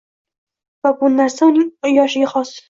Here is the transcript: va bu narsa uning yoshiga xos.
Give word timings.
va 0.87 0.93
bu 1.03 1.09
narsa 1.19 1.51
uning 1.51 1.93
yoshiga 1.99 2.33
xos. 2.35 2.57